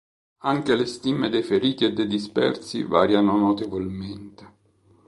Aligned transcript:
Anche 0.45 0.75
le 0.75 0.87
stime 0.87 1.29
dei 1.29 1.43
feriti 1.43 1.85
e 1.85 1.93
dei 1.93 2.07
dispersi 2.07 2.81
variano 2.81 3.37
notevolmente. 3.37 4.53